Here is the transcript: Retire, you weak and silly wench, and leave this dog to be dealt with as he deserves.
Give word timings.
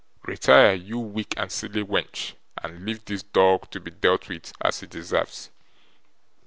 Retire, 0.25 0.73
you 0.73 0.97
weak 0.97 1.35
and 1.37 1.51
silly 1.51 1.83
wench, 1.83 2.33
and 2.57 2.83
leave 2.85 3.05
this 3.05 3.21
dog 3.21 3.69
to 3.69 3.79
be 3.79 3.91
dealt 3.91 4.29
with 4.29 4.51
as 4.59 4.79
he 4.79 4.87
deserves. 4.87 5.51